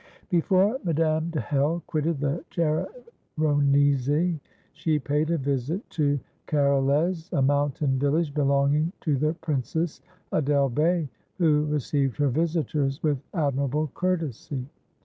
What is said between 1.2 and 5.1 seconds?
de Hell quitted the Chersonese, she